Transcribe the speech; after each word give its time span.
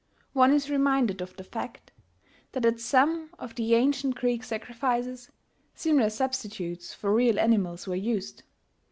One 0.33 0.51
is 0.51 0.67
reminded 0.67 1.21
of 1.21 1.35
the 1.37 1.43
fact 1.43 1.91
that, 2.53 2.65
at 2.65 2.79
some 2.79 3.29
of 3.37 3.53
the 3.53 3.75
ancient 3.75 4.15
Greek 4.15 4.43
sacrifices, 4.43 5.29
similar 5.75 6.09
substitutes 6.09 6.91
for 6.91 7.13
real 7.13 7.39
animals 7.39 7.85
were 7.85 7.93
used. 7.93 8.41